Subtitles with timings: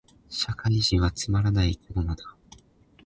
[0.31, 2.23] 社会人はつまらない生き物だ